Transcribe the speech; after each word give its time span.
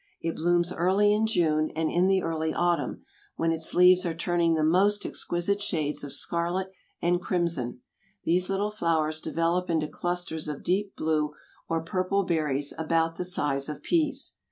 It 0.19 0.35
blooms 0.35 0.71
early 0.73 1.13
in 1.13 1.27
June 1.27 1.69
and 1.75 1.91
in 1.91 2.07
the 2.07 2.23
early 2.23 2.55
autumn, 2.55 3.05
when 3.35 3.51
its 3.51 3.75
leaves 3.75 4.03
are 4.03 4.15
turning 4.15 4.55
the 4.55 4.63
most 4.63 5.05
exquisite 5.05 5.61
shades 5.61 6.03
of 6.03 6.11
scarlet 6.11 6.71
and 7.03 7.21
crimson, 7.21 7.81
these 8.23 8.49
little 8.49 8.71
flowers 8.71 9.21
develop 9.21 9.69
into 9.69 9.87
clusters 9.87 10.47
of 10.47 10.63
deep 10.63 10.95
blue 10.95 11.35
or 11.69 11.83
purple 11.83 12.23
berries 12.23 12.73
about 12.79 13.17
the 13.17 13.25
size 13.25 13.69
of 13.69 13.83
peas. 13.83 14.33